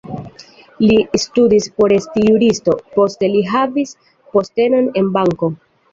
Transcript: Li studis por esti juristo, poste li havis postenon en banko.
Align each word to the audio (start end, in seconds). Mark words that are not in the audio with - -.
Li 0.83 0.95
studis 1.23 1.67
por 1.83 1.93
esti 1.99 2.25
juristo, 2.29 2.77
poste 2.97 3.29
li 3.35 3.47
havis 3.53 3.95
postenon 4.37 4.89
en 5.03 5.13
banko. 5.21 5.53